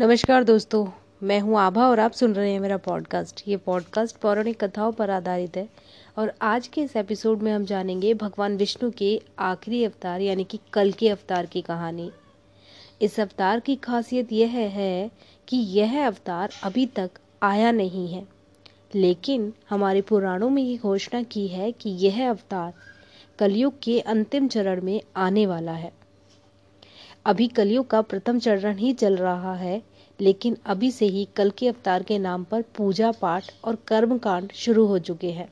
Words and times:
नमस्कार 0.00 0.44
दोस्तों, 0.44 0.86
मैं 1.22 1.40
हूँ 1.40 1.58
आभा 1.58 1.88
और 1.88 2.00
आप 2.00 2.12
सुन 2.12 2.34
रहे 2.34 2.52
हैं 2.52 2.60
मेरा 2.60 2.76
पॉडकास्ट 2.76 3.42
ये 3.48 3.56
पॉडकास्ट 3.56 4.16
पौराणिक 4.16 4.64
कथाओं 4.64 4.92
पर 4.92 5.10
आधारित 5.10 5.56
है 5.56 5.68
और 6.18 6.32
आज 6.42 6.68
के 6.68 6.80
इस 6.80 6.96
एपिसोड 6.96 7.42
में 7.42 7.52
हम 7.52 7.64
जानेंगे 7.64 8.14
भगवान 8.14 8.56
विष्णु 8.56 8.90
के 8.90 9.22
आखिरी 9.38 9.84
अवतार, 9.84 10.20
यानी 10.20 10.44
कि 10.44 10.60
कल 10.72 10.92
के 10.92 11.08
अवतार 11.08 11.46
की 11.46 11.60
कहानी। 11.60 12.10
इस 13.02 13.20
अवतार 13.20 13.60
की 13.60 13.76
खासियत 13.76 14.32
यह 14.32 14.48
है 14.48 15.10
कि 15.48 15.56
यह 15.56 16.06
अवतार 16.06 16.50
अभी 16.62 16.86
तक 16.86 17.10
आया 17.42 17.70
नहीं 17.70 18.08
है। 18.08 18.28
लेकिन 18.94 19.52
हमारे 19.70 20.00
पुराणों 20.00 20.50
में 20.50 20.62
ये 20.62 20.76
घोषणा 20.76 21.22
की 21.22 21.48
है 21.48 21.72
कि 21.72 21.90
यह 21.90 22.30
अवतार 22.30 22.72
कलयुग 23.38 23.74
के 23.82 24.00
अंतिम 24.00 24.48
चरण 24.48 24.82
में 24.82 25.00
आने 25.16 25.46
वाला 25.46 25.72
है। 25.72 25.97
अभी 27.28 27.46
कलयुग 27.48 27.86
का 27.86 28.00
प्रथम 28.02 28.38
चरण 28.38 28.76
ही 28.76 28.92
चल 28.92 29.16
रहा 29.16 29.54
है, 29.54 29.82
लेकिन 30.18 30.56
अभी 30.66 30.90
से 30.90 31.06
ही 31.06 31.26
कल 31.36 31.50
के 31.50 31.68
अवतार 31.68 32.02
के 32.02 32.18
नाम 32.18 32.44
पर 32.44 32.62
पूजा 32.76 33.10
पाठ 33.12 33.50
और 33.64 33.76
कर्म 33.88 34.16
कांड 34.18 34.52
शुरू 34.56 34.84
हो 34.86 34.98
चुके 34.98 35.30
हैं। 35.30 35.48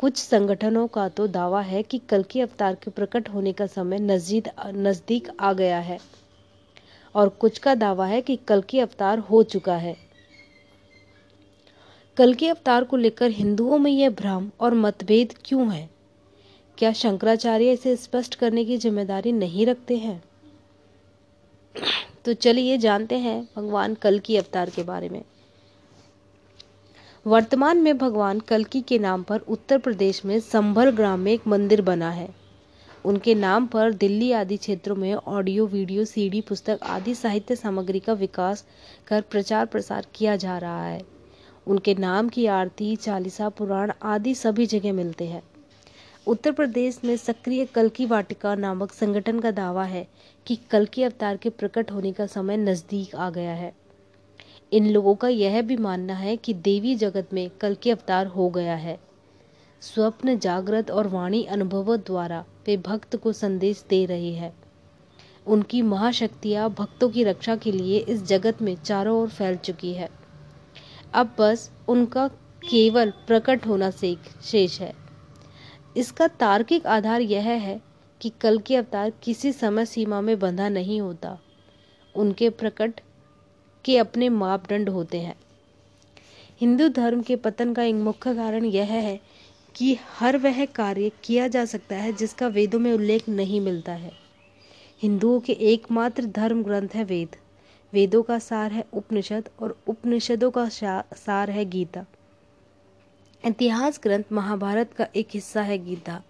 कुछ 0.00 0.16
संगठनों 0.16 0.86
का 0.86 1.08
तो 1.08 1.26
दावा 1.28 1.60
है 1.62 1.82
कि 1.82 1.98
कल 2.10 2.22
के 2.22 2.40
अवतार 2.40 2.74
के 2.74 2.90
प्रकट 2.90 3.28
होने 3.28 3.52
का 3.52 3.66
समय 3.66 3.98
नज़दीक 3.98 4.48
नज़दीक 4.66 5.28
आ 5.40 5.52
गया 5.52 5.78
है, 5.80 5.98
और 7.14 7.28
कुछ 7.30 7.58
का 7.58 7.74
दावा 7.74 8.06
है 8.06 8.20
कि 8.22 8.36
कल 8.38 8.62
के 8.62 8.80
अवतार 8.80 9.18
हो 9.20 9.42
चुका 9.44 9.76
है। 9.76 9.96
कल 12.16 12.34
के 12.34 12.48
अवतार 12.48 12.84
को 12.84 12.96
लेकर 12.96 13.30
हिंदुओं 13.32 13.78
में 13.78 13.90
यह 13.90 14.10
भ्रम 14.12 14.50
और 14.60 14.74
मतभेद 14.76 15.34
क्यों 15.44 15.70
है? 15.72 15.88
क्या 16.78 16.92
शंकराचार्य 16.94 17.72
इसे 17.72 17.94
स्पष्ट 17.98 18.34
करने 18.34 18.64
की 18.64 18.76
ज़िम्मेदारी 18.78 19.32
नहीं 19.34 19.66
रखते 19.66 19.96
हैं? 19.98 20.22
तो 22.24 22.32
चलिए 22.34 22.78
जानते 22.78 23.18
हैं 23.18 23.48
भगवान 23.56 23.94
कलकी 23.94 24.36
अवतार 24.36 24.70
के 24.70 24.82
बारे 24.82 25.08
में। 25.08 25.22
वर्तमान 27.26 27.78
में 27.78 27.98
भगवान 27.98 28.40
कलकी 28.40 28.80
के 28.80 28.98
नाम 28.98 29.22
पर 29.22 29.38
उत्तर 29.38 29.78
प्रदेश 29.78 30.24
में 30.24 30.40
संभल 30.40 30.90
ग्राम 30.90 31.20
में 31.20 31.32
एक 31.32 31.46
मंदिर 31.46 31.82
बना 31.82 32.10
है। 32.10 32.28
उनके 33.04 33.34
नाम 33.34 33.66
पर 33.66 33.92
दिल्ली 33.92 34.32
आदि 34.32 34.56
क्षेत्रों 34.56 34.96
में 34.96 35.14
ऑडियो, 35.14 35.66
वीडियो, 35.66 36.04
सीडी, 36.04 36.40
पुस्तक 36.40 36.78
आदि 36.82 37.14
साहित्य 37.14 37.56
सामग्री 37.56 38.00
का 38.00 38.12
विकास 38.12 38.64
कर 39.06 39.20
प्रचार 39.20 39.66
प्रसार 39.66 40.06
किया 40.14 40.36
जा 40.36 40.58
रहा 40.58 40.86
है। 40.86 41.02
उनके 41.66 41.94
नाम 41.94 42.28
की 42.28 42.46
आरती, 42.46 42.96
चालीसा, 42.96 43.48
पुराण 43.48 43.92
आदि 44.02 44.34
सभी 44.34 44.66
जगह 44.66 44.92
मिलते 44.92 45.26
हैं। 45.26 45.42
उत्तर 46.26 46.52
प्रदेश 46.52 47.00
में 47.04 47.16
सक्रिय 47.16 47.64
कलकी 47.64 48.06
वाटिका 48.06 48.54
नामक 48.54 48.92
संगठन 48.92 49.40
का 49.40 49.50
दावा 49.50 49.84
है 49.84 50.06
कि 50.46 50.56
कलकी 50.70 51.02
अवतार 51.02 51.36
के 51.36 51.50
प्रकट 51.50 51.90
होने 51.92 52.12
का 52.12 52.26
समय 52.26 52.56
नज़दीक 52.56 53.14
आ 53.14 53.30
गया 53.30 53.54
है। 53.54 53.72
इन 54.72 54.90
लोगों 54.90 55.14
का 55.14 55.28
यह 55.28 55.62
भी 55.62 55.76
मानना 55.76 56.14
है 56.14 56.36
कि 56.36 56.54
देवी 56.54 56.94
जगत 56.94 57.32
में 57.32 57.50
कल 57.50 57.74
के 57.74 57.90
अवतार 57.90 58.26
हो 58.26 58.48
गया 58.50 58.74
है। 58.74 58.98
स्वप्न, 59.82 60.38
जागृत 60.38 60.90
और 60.90 61.06
वाणी 61.06 61.44
अनुभवों 61.44 61.98
द्वारा 61.98 62.44
वे 62.66 62.76
भक्त 62.76 63.16
को 63.16 63.32
संदेश 63.32 63.84
दे 63.90 64.04
रही 64.04 64.34
है। 64.34 64.52
उनकी 65.46 65.82
महाशक्तियाँ 65.82 66.70
भक्तों 66.70 67.08
की 67.08 67.24
रक्षा 67.24 67.56
के 67.56 67.72
लिए 67.72 67.98
इस 67.98 68.22
जगत 68.22 68.62
में 68.62 68.74
चारों 68.76 69.20
ओर 69.22 69.28
फैल 69.28 69.56
चुकी 69.56 69.94
है। 69.94 70.08
अब 71.14 71.34
बस 71.38 71.70
उनका 71.88 72.28
केवल 72.70 73.10
प्रकट 73.10 73.66
होना 73.66 73.90
शेष 73.90 74.80
है। 74.80 74.99
इसका 75.96 76.26
तार्किक 76.28 76.86
आधार 76.86 77.20
यह 77.20 77.48
है 77.48 77.80
कि 78.20 78.32
कल 78.40 78.58
के 78.58 78.76
अवतार 78.76 79.12
किसी 79.22 79.52
समय 79.52 79.86
सीमा 79.86 80.20
में 80.20 80.38
बंधा 80.38 80.68
नहीं 80.68 81.00
होता। 81.00 81.38
उनके 82.14 82.50
प्रकट 82.50 83.00
के 83.84 83.98
अपने 83.98 84.28
मापदंड 84.28 84.88
होते 84.88 85.20
हैं। 85.20 85.34
हिंदू 86.60 86.88
धर्म 86.88 87.22
के 87.22 87.36
पतन 87.36 87.74
का 87.74 87.82
एक 87.82 87.94
मुख्य 87.94 88.34
कारण 88.34 88.64
यह 88.64 88.84
है 88.84 89.20
कि 89.74 89.96
हर 90.18 90.36
वह 90.36 90.64
कार्य 90.64 91.10
किया 91.24 91.48
जा 91.48 91.64
सकता 91.64 91.96
है 91.96 92.12
जिसका 92.12 92.46
वेदों 92.46 92.78
में 92.78 92.92
उल्लेख 92.92 93.28
नहीं 93.28 93.60
मिलता 93.60 93.92
है। 93.92 94.12
हिंदुओं 95.02 95.40
के 95.40 95.52
एकमात्र 95.52 96.24
धर्म 96.24 96.62
ग्रंथ 96.62 96.88
है 96.94 97.04
वेद। 97.04 97.36
वेदों 97.92 98.22
का 98.22 98.38
सार 98.38 98.72
है 98.72 98.84
उपनिषद 98.92 99.48
और 99.62 99.78
उपनिषदों 99.88 100.50
का 100.50 100.68
सार 100.68 101.50
है 101.50 101.64
गीता। 101.64 102.04
इतिहास 103.44 104.00
ग्रंथ 104.02 104.32
महाभारत 104.32 104.92
का 104.92 105.06
एक 105.16 105.28
हिस्सा 105.34 105.62
है 105.62 105.78
गीता। 105.78 106.20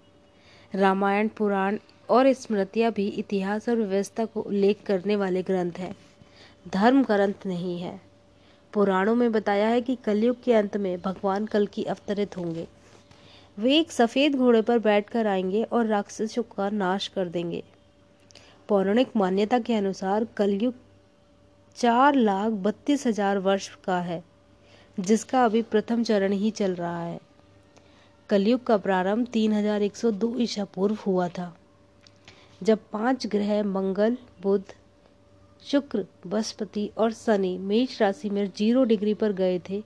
रामायण, 0.75 1.29
पुराण 1.29 1.79
और 2.09 2.33
स्मृतियाँ 2.33 2.93
भी 2.93 3.07
इतिहास 3.09 3.69
और 3.69 3.77
व्यवस्था 3.77 4.25
को 4.25 4.41
उल्लेख 4.41 4.83
करने 4.87 5.17
वाले 5.17 5.43
ग्रंथ 5.43 5.73
हैं। 5.73 5.95
धर्म 6.73 7.03
ग्रंथ 7.03 7.47
नहीं 7.47 7.79
है। 7.81 8.01
पुराणों 8.73 9.15
में 9.15 9.33
बताया 9.33 9.69
है 9.69 9.81
कि 9.81 9.97
कलयुग 9.97 10.43
के 10.45 10.53
अंत 10.53 10.77
में 10.77 11.01
भगवान 11.01 11.47
कल 11.47 11.67
की 11.67 11.85
अवतरित 11.85 12.37
होंगे। 12.37 12.67
वे 13.59 13.79
एक 13.79 13.93
सफ़ेद 13.93 14.37
घोड़े 14.37 14.63
पर 14.63 14.79
बैठकर 14.79 15.27
आएँगे 15.27 15.63
और 15.63 15.87
राक्षसों 15.87 16.43
का 16.43 16.71
नाश 16.71 17.09
कर 17.09 17.29
देंगे। 17.29 17.63
पौराणिक 18.69 19.17
मान्यता 19.17 19.59
के 19.59 19.75
अनुसार 19.75 20.27
कलयुग 20.37 20.75
चार 21.77 22.15
लाख 22.15 22.53
बत्तीस 22.53 23.07
हज़ार 23.07 23.39
वर्ष 23.39 23.69
का 23.85 24.01
है। 24.01 24.30
जिसका 25.01 25.45
अभी 25.45 25.63
प्रथम 25.63 26.03
चरण 26.05 26.33
ही 26.33 26.51
चल 26.51 26.75
रहा 26.75 27.03
है। 27.03 27.21
कलयुग 28.31 28.65
का 28.65 28.77
प्रारंभ 28.77 29.27
3102 29.27 30.35
ईसा 30.41 30.65
पूर्व 30.65 30.99
हुआ 31.07 31.29
था। 31.29 31.55
जब 32.61 32.79
पाँच 32.93 33.27
ग्रह 33.27 33.63
मंगल, 33.65 34.17
बुध, 34.43 34.63
शुक्र, 35.63 36.05
बृहस्पति 36.27 36.91
और 36.99 37.13
शनि 37.13 37.57
मेष 37.59 38.01
राशि 38.03 38.31
में 38.31 38.47
ज़ीरो 38.49 38.85
डिग्री 38.85 39.15
पर 39.15 39.33
गए 39.33 39.59
थे, 39.69 39.83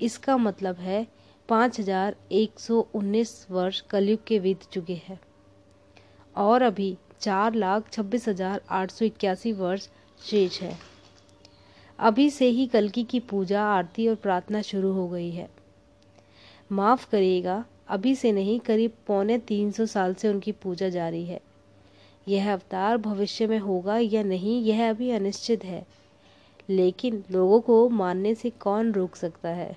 इसका 0.00 0.36
मतलब 0.36 0.76
है 0.76 1.06
पाँच 1.48 1.78
हज़ार 1.80 2.16
एक 2.32 2.60
सौ 2.60 2.80
उन्नीस 2.94 3.46
वर्ष 3.50 3.80
कलयुग 3.80 4.24
के 4.26 4.40
बीत 4.40 4.64
चुके 4.72 5.00
हैं। 5.04 5.20
और 6.36 6.62
अभी 6.62 6.96
चार 7.20 7.54
लाख 7.54 7.90
छब्बीस 7.92 8.28
हज़ार 8.28 8.60
आठ 8.70 8.90
सौ 8.90 9.04
इक्यासी 9.04 9.52
वर्ष 9.52 9.88
शेष 10.20 10.60
है। 10.62 10.76
अभी 11.98 12.30
से 12.30 12.46
ही 12.46 12.66
कलकी 12.66 13.04
की 13.04 13.20
पूजा, 13.20 13.62
आरती 13.62 14.08
और 14.08 14.14
प्रार्थना 14.14 14.62
शुरू 14.62 14.92
हो 14.92 15.08
गई 15.08 15.30
है। 15.30 15.48
माफ़ 16.72 17.10
करिएगा, 17.10 17.64
अभी 17.88 18.14
से 18.14 18.32
नहीं, 18.32 18.60
करीब 18.60 18.92
पौने 19.06 19.38
तीन 19.38 19.70
सौ 19.70 19.86
साल 19.86 20.14
से 20.14 20.28
उनकी 20.28 20.52
पूजा 20.52 20.88
जारी 20.88 21.24
है। 21.24 21.40
यह 22.28 22.52
अवतार 22.52 22.96
भविष्य 22.96 23.46
में 23.46 23.58
होगा 23.58 23.98
या 23.98 24.22
नहीं, 24.22 24.62
यह 24.62 24.90
अभी 24.90 25.10
अनिश्चित 25.10 25.64
है। 25.64 25.86
लेकिन 26.70 27.24
लोगों 27.30 27.60
को 27.60 27.88
मानने 27.88 28.34
से 28.34 28.50
कौन 28.50 28.92
रोक 28.92 29.16
सकता 29.16 29.48
है? 29.48 29.76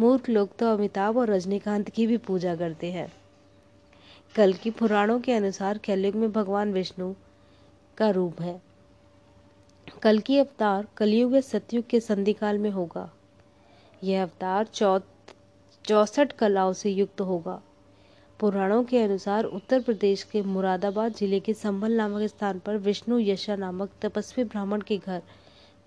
मूर्ख 0.00 0.28
लोग 0.28 0.56
तो 0.56 0.66
अमिताभ 0.66 1.18
और 1.18 1.30
रजनीकांत 1.30 1.90
की 1.90 2.06
भी 2.06 2.16
पूजा 2.16 2.56
करते 2.56 2.92
हैं। 2.92 3.12
कल 4.34 4.52
की 4.52 4.70
पुराणों 4.70 5.20
के 5.20 5.32
अनुसार 5.32 5.78
कलयुग 5.78 6.14
में 6.14 6.32
भगवान 6.32 6.72
विष्णु 6.72 7.14
का 7.98 8.10
रूप 8.10 8.40
है। 8.40 8.69
कल 9.98 10.18
की 10.18 10.38
अवतार 10.38 10.86
कलयुग 10.96 11.34
या 11.34 11.40
सतयुग 11.40 11.84
के 11.86 12.00
संधिकाल 12.00 12.58
में 12.58 12.70
होगा। 12.70 13.10
यह 14.04 14.22
अवतार 14.22 14.66
चौ 14.66 14.98
चौसठ 15.84 16.32
कलाओं 16.32 16.72
से 16.72 16.90
युक्त 16.90 17.20
होगा। 17.20 17.60
पुराणों 18.40 18.82
के 18.84 18.98
अनुसार 18.98 19.44
उत्तर 19.44 19.80
प्रदेश 19.80 20.22
के 20.22 20.42
मुरादाबाद 20.42 21.14
ज़िले 21.14 21.40
के 21.40 21.54
संभल 21.54 21.92
नामक 21.92 22.22
स्थान 22.22 22.58
पर 22.58 22.76
विष्णु 22.76 23.18
यशा 23.18 23.56
नामक 23.56 23.90
तपस्वी 24.02 24.44
ब्राह्मण 24.44 24.80
के 24.80 24.96
घर 24.96 25.22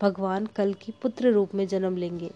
भगवान 0.02 0.46
कल 0.46 0.74
की 0.74 0.94
पुत्र 1.02 1.32
रूप 1.32 1.56
में 1.56 1.68
जन्म 1.68 1.98
लेंगे। 1.98 2.32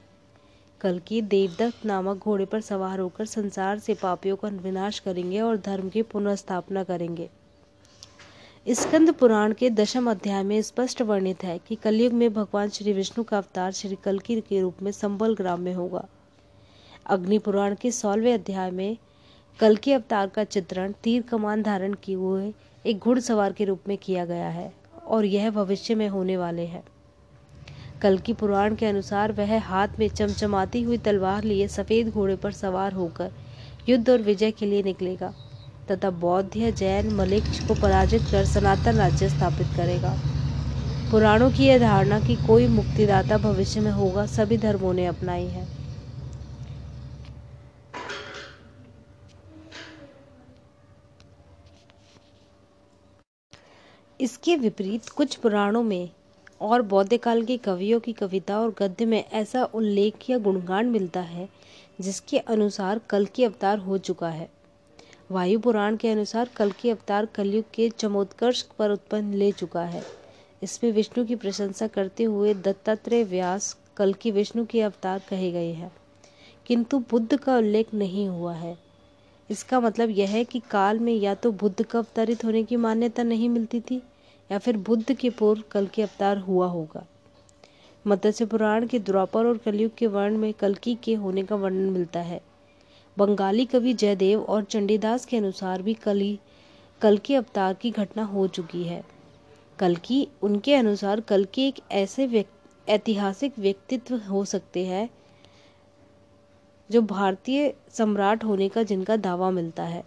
कल 0.81 0.99
की 0.99 1.22
देवदत्त 1.22 1.85
नामक 1.85 2.17
घोड़े 2.17 2.45
पर 2.45 2.61
सवार 2.61 2.99
होकर 2.99 3.25
संसार 3.25 3.79
से 3.79 3.94
पापियों 3.94 4.35
का 4.35 4.47
विनाश 4.47 4.99
करेंगे 4.99 5.39
और 5.41 5.57
धर्म 5.57 5.89
की 5.89 6.01
पुनर्स्थापना 6.01 6.84
करेंगे। 6.84 7.29
स्कंद 8.67 9.11
पुराण 9.11 9.53
के 9.53 9.69
दशम 9.69 10.09
अध्याय 10.11 10.41
में 10.44 10.61
स्पष्ट 10.61 11.01
वर्णित 11.01 11.44
है 11.44 11.57
कि 11.57 11.75
कलयुग 11.75 12.13
में 12.13 12.33
भगवान 12.33 12.69
श्री 12.69 12.93
विष्णु 12.93 13.23
का 13.23 13.37
अवतार 13.37 13.72
श्री 13.72 13.96
कलकी 13.96 14.40
के 14.41 14.59
रूप 14.61 14.81
में 14.84 14.91
संबल 14.91 15.35
ग्राम 15.35 15.61
में 15.61 15.73
होगा। 15.73 16.03
अग्नि 17.05 17.37
पुराण 17.40 17.75
के 17.75 17.91
सोलहवें 17.91 18.34
अध्याय 18.34 18.72
में 18.72 18.97
कल 19.59 19.75
के 19.75 19.93
अवतार 19.93 20.28
का 20.28 20.43
चित्रण 20.43 20.93
तीर 21.03 21.22
कमान 21.22 21.64
धारण 21.64 21.93
किए 21.93 22.16
हुए 22.16 22.53
एक 22.85 22.99
घुड़सवार 22.99 23.53
के 23.53 23.66
रूप 23.66 23.87
में 23.87 23.97
किया 23.97 24.25
गया 24.25 24.49
है 24.49 24.72
और 25.08 25.25
यह 25.25 25.49
भविष्य 25.52 25.96
में 25.96 26.08
होने 26.08 26.37
वाले 26.37 26.66
हैं। 26.66 26.84
कल 28.02 28.17
की 28.17 28.34
पुराण 28.34 28.75
के 28.75 28.85
अनुसार 28.85 29.31
वह 29.31 29.59
हाथ 29.59 29.99
में 29.99 30.08
चमचमाती 30.09 30.81
हुई 30.81 30.97
तलवार 30.97 31.43
लिए 31.43 31.67
सफ़ेद 31.67 32.09
घोड़े 32.09 32.35
पर 32.35 32.52
सवार 32.52 32.93
होकर 32.93 33.31
युद्ध 33.90 34.09
और 34.09 34.22
विजय 34.22 34.52
के 34.52 34.66
लिए 34.66 34.84
निकलेगा। 34.84 35.34
तथा 35.91 36.09
बौद्ध 36.19 36.72
जैन 36.72 37.09
मलिक 37.11 37.47
को 37.67 37.75
पराजित 37.75 38.28
कर 38.28 38.45
सनातन 38.45 38.97
राज्य 38.97 39.29
स्थापित 39.29 39.73
करेगा। 39.73 40.19
पुराणों 41.11 41.49
की 41.51 41.66
यह 41.67 41.79
धारणा 41.79 42.19
कि 42.19 42.35
कोई 42.43 42.67
मुक्तिदाता 42.69 43.37
भविष्य 43.39 43.79
में 43.79 43.91
होगा, 43.91 44.25
सभी 44.25 44.57
धर्मों 44.57 44.93
ने 44.93 45.05
अपनाई 45.05 45.47
है। 45.47 45.67
इसके 54.19 54.55
विपरीत 54.55 55.09
कुछ 55.09 55.35
पुराणों 55.35 55.81
में 55.84 56.09
और 56.61 56.81
बौद्ध 56.81 57.17
काल 57.17 57.43
के 57.45 57.57
कवियों 57.57 57.99
की 57.99 58.13
कविता 58.13 58.59
और 58.59 58.73
गद्य 58.79 59.05
में 59.05 59.23
ऐसा 59.23 59.63
उल्लेख 59.63 60.29
या 60.29 60.37
गुणगान 60.37 60.85
मिलता 60.85 61.22
है, 61.22 61.47
जिसके 62.01 62.39
अनुसार 62.39 63.01
कल 63.09 63.25
की 63.25 63.43
अवतार 63.43 63.78
हो 63.79 63.97
चुका 63.99 64.29
है। 64.29 64.49
वायु 65.32 65.59
पुराण 65.59 65.97
के 65.97 66.09
अनुसार 66.09 66.50
कल 66.56 66.72
की 66.72 66.90
अवतार 66.90 67.26
कलयुग 67.26 67.66
के 67.74 67.90
चमोत्कर्ष 67.90 68.62
पर 68.62 68.91
उत्पन्न 68.91 69.34
ले 69.34 69.52
चुका 69.52 69.84
है। 69.84 70.03
इसमें 70.64 70.91
विष्णु 70.91 71.26
की 71.26 71.35
प्रशंसा 71.35 71.88
करते 71.88 72.24
हुए 72.24 72.53
दत्तात्रेय 72.53 73.24
व्यास 73.24 73.78
कल 73.97 74.14
की 74.14 74.32
विष्णु 74.32 74.66
के 74.66 74.82
अवतार 74.82 75.22
कहे 75.29 75.52
गए 75.52 75.72
हैं। 75.72 75.91
किंतु 76.66 77.00
बुद्ध 77.00 77.38
का 77.38 77.58
उल्लेख 77.58 77.94
नहीं 77.94 78.28
हुआ 78.28 78.53
है। 78.53 78.78
इसका 79.50 79.79
मतलब 79.79 80.09
यह 80.09 80.29
है 80.29 80.44
कि 80.44 80.59
काल 80.59 81.00
में 81.00 81.14
या 81.14 81.35
तो 81.35 81.52
बुद्ध 81.52 81.84
का 81.84 82.00
अवतरित 82.00 82.46
होने 82.46 82.64
की 82.64 82.76
मान्यता 82.76 83.23
नहीं 83.23 83.50
मिलती 83.50 83.80
थी, 83.80 84.02
या 84.52 84.58
फिर 84.58 84.78
बुद्ध 84.78 85.14
के 85.14 85.30
पूर्व 85.30 85.64
कल 85.72 85.88
के 85.88 86.02
अवतार 86.02 86.38
हुआ 86.38 86.68
होगा। 86.68 87.06
मत्स्य 88.08 88.46
पुराण 88.46 88.88
के 88.88 89.00
द्वापर 89.00 89.46
और 89.46 89.58
कलयुग 89.58 89.96
के 89.96 90.08
वर्ण 90.08 90.38
में 90.38 90.53
कलकी 90.53 90.96
के 90.96 91.14
होने 91.14 91.44
का 91.44 91.56
वर्णन 91.56 91.90
मिलता 91.90 92.20
है। 92.20 92.41
बंगाली 93.17 93.66
कवि 93.66 93.93
जयदेव 93.93 94.41
और 94.41 94.64
चंडीदास 94.64 95.25
के 95.25 95.37
अनुसार 95.37 95.81
भी 95.81 95.93
कली 95.93 96.40
कल 97.02 97.17
के 97.17 97.35
अवतार 97.35 97.73
की 97.73 97.91
घटना 97.91 98.23
हो 98.23 98.47
चुकी 98.47 98.84
है। 98.84 99.03
कल 99.79 99.96
की, 99.96 100.28
उनके 100.41 100.73
अनुसार 100.73 101.19
कल 101.22 101.46
के 101.53 101.67
एक 101.67 101.79
ऐसे 101.91 102.46
ऐतिहासिक 102.87 103.59
व्यक्तित्व 103.59 104.16
हो 104.29 104.43
सकते 104.46 104.85
हैं, 104.85 105.09
जो 106.90 107.02
भारतीय 107.02 107.73
सम्राट 107.91 108.43
होने 108.43 108.69
का, 108.69 108.84
जिनका 108.84 109.16
दावा 109.17 109.49
मिलता 109.52 109.84
है। 109.84 110.03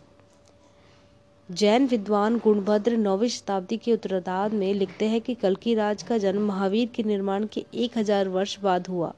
जैन 1.48 1.86
विद्वान 1.86 2.38
गुणभद्र 2.38 2.96
नौवीं 2.96 3.28
शताब्दी 3.28 3.76
के 3.76 3.92
उत्तरार्ध 3.92 4.52
में 4.52 4.72
लिखते 4.74 5.08
हैं 5.08 5.20
कि 5.20 5.34
कलकी 5.34 5.74
राज 5.74 6.02
का 6.02 6.18
जन्म 6.18 6.46
महावीर 6.46 6.88
के 6.88 7.02
निर्माण 7.02 7.46
के 7.46 7.64
एक 7.74 7.98
हज़ार 7.98 8.28
वर्ष 8.28 8.58
बाद 8.60 8.86
हुआ। 8.86 9.12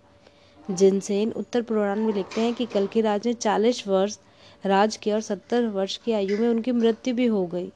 जिनसेन 0.68 1.32
उत्तर 1.36 1.62
पुराण 1.62 2.00
में 2.00 2.12
लिखते 2.14 2.40
हैं 2.40 2.54
कि 2.54 2.66
कलकी 2.66 3.00
राज 3.00 3.26
ने 3.26 3.32
चालीस 3.34 3.86
वर्ष 3.88 4.18
राज 4.64 4.96
किया 4.96 5.14
और 5.14 5.20
सत्तर 5.22 5.66
वर्ष 5.68 5.96
की 5.96 6.12
आयु 6.12 6.38
में 6.38 6.48
उनकी 6.48 6.72
मृत्यु 6.72 7.14
भी 7.14 7.26
हो 7.26 7.46
गई। 7.46 7.70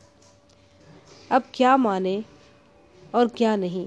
अब 1.31 1.43
क्या 1.55 1.77
माने 1.77 2.23
और 3.15 3.29
क्या 3.29 3.55
नहीं? 3.57 3.87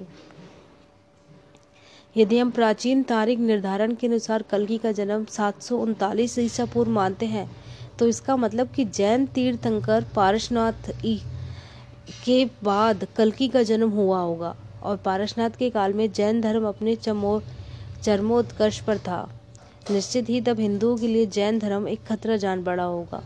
यदि 2.15 2.37
हम 2.39 2.51
प्राचीन 2.51 3.03
तारीख 3.03 3.39
निर्धारण 3.39 3.93
के 3.95 4.07
अनुसार 4.07 4.41
कलकी 4.41 4.77
का 4.77 4.91
जन्म 4.91 5.25
सात 5.29 5.61
सौ 5.61 5.77
उनतालीस 5.77 6.37
ईसा 6.39 6.65
पूर्व 6.65 6.91
मानते 6.91 7.25
हैं 7.25 7.49
तो 7.99 8.07
इसका 8.07 8.35
मतलब 8.37 8.71
कि 8.75 8.85
जैन 8.87 9.25
तीर्थंकर 9.25 10.05
पारसनाथ 10.15 10.91
के 12.25 12.43
बाद 12.63 13.07
कलकी 13.17 13.47
का 13.47 13.63
जन्म 13.63 13.89
हुआ 13.91 14.19
होगा, 14.19 14.55
और 14.83 14.97
पारसनाथ 14.97 15.57
के 15.59 15.69
काल 15.69 15.93
में 15.93 16.11
जैन 16.11 16.41
धर्म 16.41 16.67
अपने 16.67 16.95
चमो 16.97 17.41
चरमोत्कर्ष 18.03 18.79
पर 18.79 18.97
था। 18.97 19.29
निश्चित 19.91 20.29
ही 20.29 20.41
तब 20.41 20.59
हिंदुओं 20.59 20.97
के 20.97 21.07
लिए 21.07 21.25
जैन 21.25 21.59
धर्म 21.59 21.87
एक 21.87 22.03
खतरा 22.07 22.37
जान 22.37 22.63
पड़ा 22.63 22.83
होगा। 22.83 23.23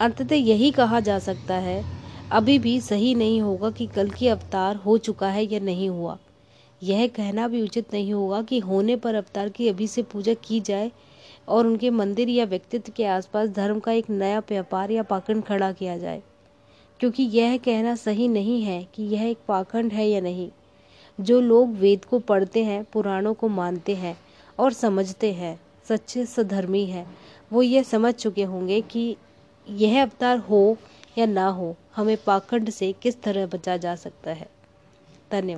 अंततः 0.00 0.34
यही 0.34 0.70
कहा 0.70 1.00
जा 1.00 1.18
सकता 1.18 1.54
है, 1.54 1.84
अभी 2.30 2.58
भी 2.58 2.80
सही 2.80 3.14
नहीं 3.14 3.40
होगा 3.40 3.70
कि 3.70 3.86
कल 3.86 4.10
की 4.10 4.28
अवतार 4.28 4.76
हो 4.76 4.98
चुका 4.98 5.28
है 5.28 5.44
या 5.44 5.60
नहीं 5.60 5.88
हुआ। 5.88 6.18
यह 6.82 7.06
कहना 7.06 7.48
भी 7.48 7.62
उचित 7.62 7.92
नहीं 7.92 8.12
होगा 8.12 8.42
कि 8.42 8.58
होने 8.58 8.96
पर 8.96 9.14
अवतार 9.14 9.48
की 9.48 9.68
अभी 9.68 9.86
से 9.86 10.02
पूजा 10.02 10.34
की 10.34 10.60
जाए 10.60 10.92
और 11.48 11.66
उनके 11.66 11.90
मंदिर 11.90 12.28
या 12.28 12.44
व्यक्तित्व 12.44 12.92
के 12.96 13.04
आसपास 13.04 13.48
धर्म 13.48 13.80
का 13.80 13.92
एक 13.92 14.10
नया 14.10 14.38
व्यापार 14.38 14.90
या 14.90 15.02
पाखंड 15.02 15.44
खड़ा 15.44 15.72
किया 15.72 15.98
जाए। 15.98 16.22
क्योंकि 17.00 17.22
यह 17.22 17.56
कहना 17.56 17.94
सही 17.94 18.28
नहीं 18.28 18.62
है 18.62 18.88
कि 18.94 19.02
यह 19.02 19.22
एक 19.22 19.38
पाखंड 19.48 19.92
है 19.92 20.08
या 20.08 20.20
नहीं। 20.20 20.50
जो 21.20 21.40
लोग 21.40 21.72
वेद 21.72 22.04
को 22.04 22.18
पढ़ते 22.18 22.64
हैं, 22.64 22.84
पुराणों 22.84 23.34
को 23.34 23.48
मानते 23.48 23.94
हैं 23.94 24.18
और 24.58 24.72
समझते 24.72 25.32
हैं, 25.32 25.60
सच्चे 25.88 26.26
सधर्मी 26.26 26.86
हैं, 26.86 27.18
वो 27.52 27.62
यह 27.62 27.82
समझ 27.82 28.14
चुके 28.14 28.44
होंगे 28.44 28.80
कि 28.80 29.16
यह 29.70 30.02
अवतार 30.02 30.38
हो 30.38 30.76
या 31.18 31.26
ना 31.26 31.48
हो, 31.48 31.76
हमें 31.96 32.16
पाखंड 32.26 32.70
से 32.70 32.92
किस 32.92 33.22
तरह 33.22 33.46
बचा 33.46 33.76
जा 33.76 33.96
सकता 33.96 34.30
है। 34.30 34.48
धन्यवाद। 35.32 35.56